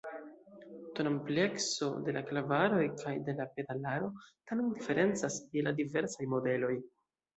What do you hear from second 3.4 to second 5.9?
la pedalaro tamen diferencas je la